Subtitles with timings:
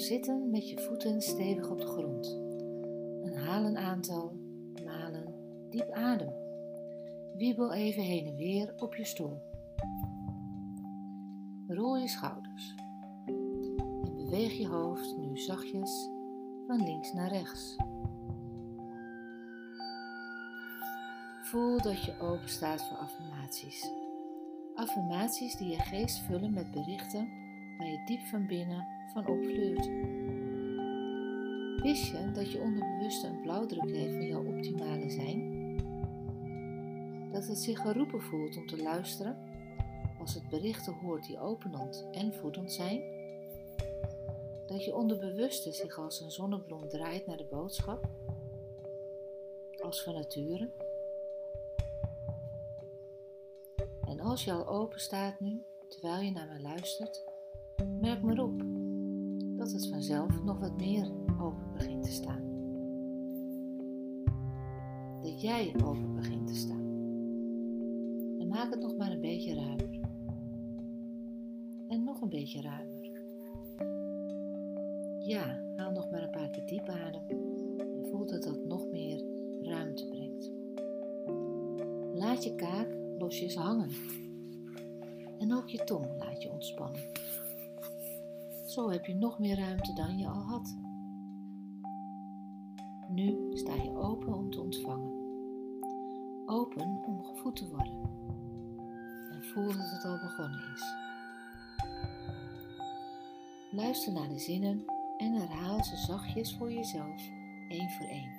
[0.00, 2.40] zitten met je voeten stevig op de grond.
[3.22, 4.32] En haal een aantal
[4.84, 5.34] malen
[5.70, 6.32] diep adem.
[7.36, 9.42] Wiebel even heen en weer op je stoel.
[11.66, 12.74] Rol je schouders.
[14.04, 16.08] En beweeg je hoofd nu zachtjes
[16.66, 17.76] van links naar rechts.
[21.42, 23.90] Voel dat je open staat voor affirmaties.
[24.74, 27.28] Affirmaties die je geest vullen met berichten
[27.78, 29.86] waar je diep van binnen van opvleurt.
[31.82, 35.56] Wist je dat je onderbewuste een blauwdruk heeft van jouw optimale zijn?
[37.32, 39.36] Dat het zich geroepen voelt om te luisteren
[40.18, 43.02] als het berichten hoort die openend en voedend zijn?
[44.66, 48.08] Dat je onderbewuste zich als een zonnebloem draait naar de boodschap?
[49.82, 50.70] Als van nature?
[54.04, 57.24] En als je al open staat nu, terwijl je naar me luistert,
[58.00, 58.77] merk maar op
[59.72, 62.42] dat het vanzelf nog wat meer open begint te staan.
[65.20, 66.86] Dat jij open begint te staan.
[68.38, 70.00] En maak het nog maar een beetje ruimer.
[71.88, 73.10] En nog een beetje ruimer.
[75.18, 77.22] Ja, haal nog maar een paar keer diep adem
[77.78, 79.22] en voel dat dat nog meer
[79.62, 80.50] ruimte brengt.
[82.14, 83.90] Laat je kaak losjes hangen.
[85.38, 87.00] En ook je tong laat je ontspannen.
[88.68, 90.76] Zo heb je nog meer ruimte dan je al had.
[93.08, 95.12] Nu sta je open om te ontvangen.
[96.46, 98.10] Open om gevoed te worden.
[99.32, 100.84] En voel dat het al begonnen is.
[103.70, 104.84] Luister naar de zinnen
[105.16, 107.30] en herhaal ze zachtjes voor jezelf,
[107.68, 108.32] één voor één.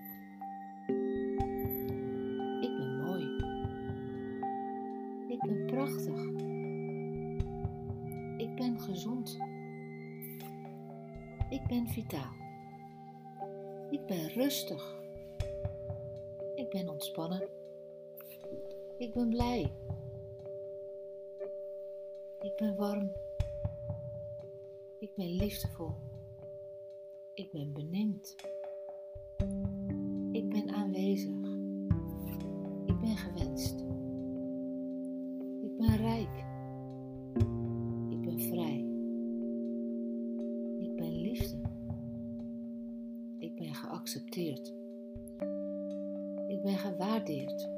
[2.61, 3.23] Ik ben mooi.
[5.27, 6.25] Ik ben prachtig.
[8.37, 9.37] Ik ben gezond.
[11.49, 12.33] Ik ben vitaal.
[13.89, 15.01] Ik ben rustig.
[16.55, 17.49] Ik ben ontspannen.
[18.97, 19.71] Ik ben blij.
[22.39, 23.11] Ik ben warm.
[24.99, 25.95] Ik ben liefdevol.
[27.33, 28.35] Ik ben benieuwd.
[30.31, 31.48] Ik ben aanwezig.
[44.09, 44.73] Geaccepteerd.
[46.47, 47.69] Ik ben gewaardeerd.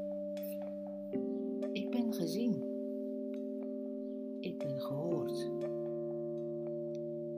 [1.72, 2.64] Ik ben gezien.
[4.40, 5.52] Ik ben gehoord.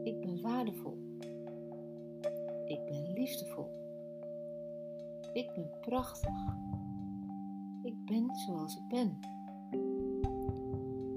[0.03, 0.97] Ik ben waardevol.
[2.65, 3.71] Ik ben liefdevol.
[5.33, 6.55] Ik ben prachtig.
[7.83, 9.19] Ik ben zoals ik ben.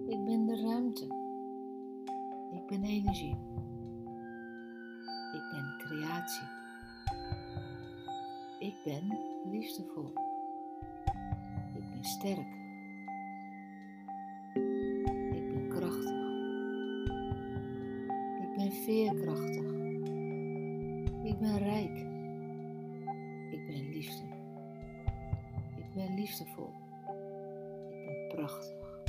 [0.07, 1.05] Ik ben de ruimte.
[2.51, 3.37] Ik ben energie.
[5.33, 6.56] Ik ben creatie.
[8.67, 9.19] Ik ben
[9.51, 10.13] liefdevol.
[11.75, 12.49] Ik ben sterk.
[15.35, 16.11] Ik ben krachtig.
[18.43, 19.73] Ik ben veerkrachtig.
[21.23, 21.97] Ik ben rijk.
[23.51, 24.25] Ik ben liefde.
[25.77, 26.71] Ik ben liefdevol.
[27.91, 29.01] Ik ben prachtig.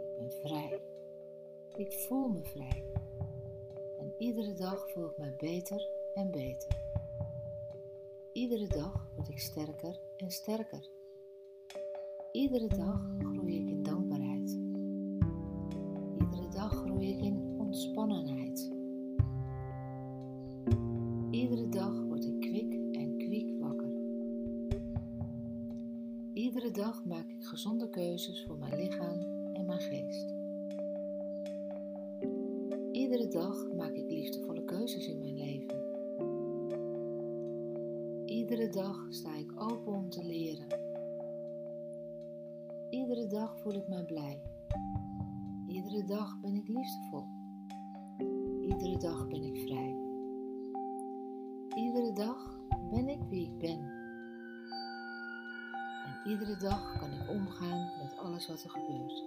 [0.00, 0.80] Ik ben vrij.
[1.76, 2.84] Ik voel me vrij.
[3.98, 6.89] En iedere dag voel ik me beter en beter.
[8.40, 10.88] Iedere dag word ik sterker en sterker.
[12.32, 14.50] Iedere dag groei ik in dankbaarheid.
[16.18, 18.70] Iedere dag groei ik in ontspannenheid.
[21.30, 23.92] Iedere dag word ik kwik en kwiek wakker.
[26.32, 29.20] Iedere dag maak ik gezonde keuzes voor mijn lichaam
[29.52, 30.34] en mijn geest.
[32.92, 35.89] Iedere dag maak ik liefdevolle keuzes in mijn leven.
[38.50, 40.66] Iedere dag sta ik open om te leren.
[42.90, 44.42] Iedere dag voel ik mij blij.
[45.66, 47.26] Iedere dag ben ik liefdevol.
[48.62, 49.96] Iedere dag ben ik vrij.
[51.74, 52.58] Iedere dag
[52.90, 53.78] ben ik wie ik ben.
[56.04, 59.24] En iedere dag kan ik omgaan met alles wat er gebeurt.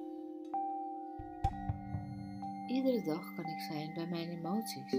[2.67, 4.91] Iedere dag kan ik zijn bij mijn emoties.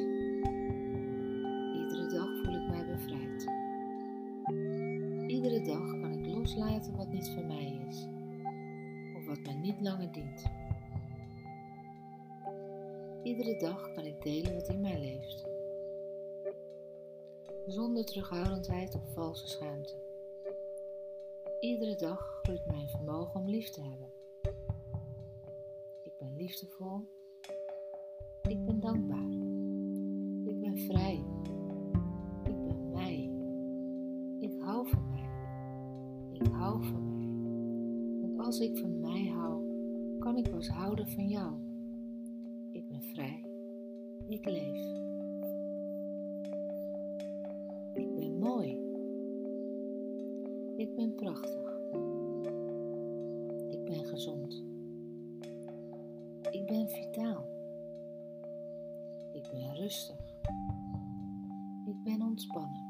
[1.75, 3.54] Iedere dag voel ik mij bevrijd.
[5.45, 8.07] Iedere dag kan ik loslaten wat niet voor mij is,
[9.17, 10.45] of wat mij niet langer dient.
[13.23, 15.45] Iedere dag kan ik delen wat in mij leeft,
[17.67, 19.95] zonder terughoudendheid of valse schaamte.
[21.61, 24.13] Iedere dag groeit mijn vermogen om lief te hebben.
[26.03, 27.01] Ik ben liefdevol.
[28.43, 29.24] Ik ben dankbaar.
[38.55, 39.69] Als ik van mij hou,
[40.19, 41.55] kan ik pas houden van jou.
[42.73, 43.45] Ik ben vrij.
[44.29, 44.87] Ik leef.
[47.93, 48.79] Ik ben mooi.
[50.77, 51.79] Ik ben prachtig.
[53.71, 54.65] Ik ben gezond.
[56.51, 57.49] Ik ben vitaal.
[59.33, 60.35] Ik ben rustig.
[61.87, 62.84] Ik ben ontspannen.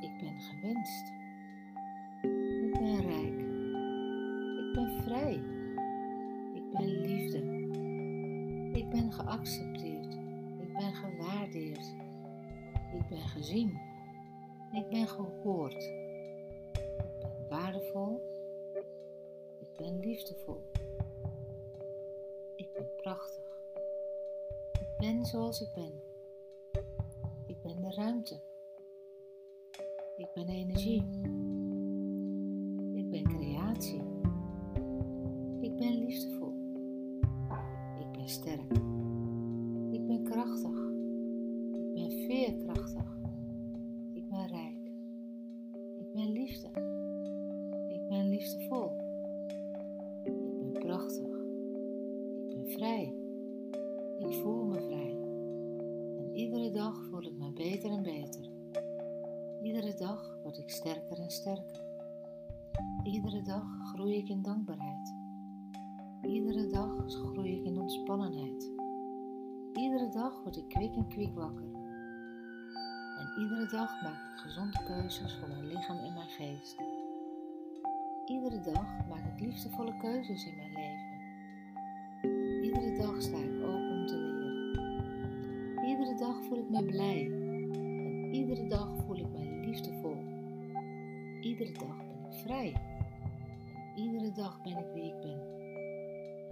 [0.00, 1.12] Ik ben gewenst.
[2.64, 3.40] Ik ben rijk.
[4.58, 5.42] Ik ben vrij.
[6.54, 7.38] Ik ben liefde.
[8.78, 10.14] Ik ben geaccepteerd.
[10.60, 11.94] Ik ben gewaardeerd.
[12.92, 13.78] Ik ben gezien.
[14.72, 15.84] Ik ben gehoord.
[16.72, 18.20] Ik ben waardevol.
[19.60, 20.62] Ik ben liefdevol.
[22.56, 23.60] Ik ben prachtig.
[24.72, 26.13] Ik ben zoals ik ben.
[27.94, 28.40] Ik ben de ruimte.
[30.16, 31.02] Ik ben energie.
[60.74, 61.82] Sterker en sterker.
[63.02, 65.14] Iedere dag groei ik in dankbaarheid.
[66.22, 68.70] Iedere dag groei ik in ontspannenheid.
[69.74, 71.72] Iedere dag word ik kwik en kwik wakker.
[73.18, 76.76] En iedere dag maak ik gezonde keuzes voor mijn lichaam en mijn geest.
[78.26, 81.12] Iedere dag maak ik liefdevolle keuzes in mijn leven.
[82.22, 85.88] En iedere dag sta ik open om te leren.
[85.88, 87.43] Iedere dag voel ik me blij.
[91.44, 92.74] Iedere dag ben ik vrij.
[93.96, 95.40] Iedere dag ben ik wie ik ben.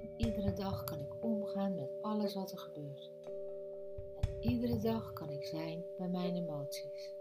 [0.01, 3.11] En iedere dag kan ik omgaan met alles wat er gebeurt.
[4.21, 7.15] En iedere dag kan ik zijn bij mijn emoties.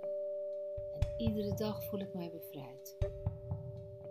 [1.00, 2.97] En iedere dag voel ik mij bevrijd.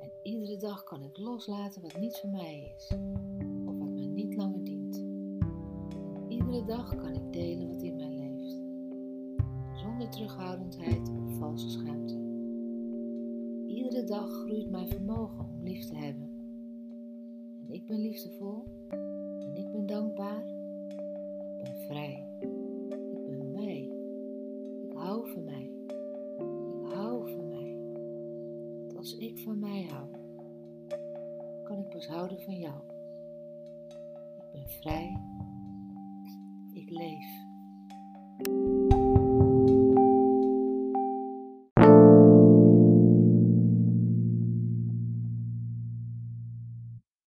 [0.01, 2.91] En iedere dag kan ik loslaten wat niet voor mij is.
[3.67, 4.97] Of wat mij niet langer dient.
[6.15, 8.59] En iedere dag kan ik delen wat in mij leeft.
[9.81, 12.20] Zonder terughoudendheid of valse schaamte.
[14.01, 16.29] Iedere dag groeit mijn vermogen om lief te hebben.
[17.63, 18.65] En ik ben liefdevol.
[19.41, 20.47] En ik ben dankbaar.
[20.47, 22.27] Ik ben vrij.
[23.11, 23.91] Ik ben mij.
[24.83, 25.71] Ik hou van mij.
[26.85, 27.77] Ik hou van mij.
[28.97, 30.09] Als ik van mij hou,
[31.63, 32.81] kan ik pas houden van jou.
[34.39, 35.21] Ik ben vrij.
[36.73, 37.50] Ik leef.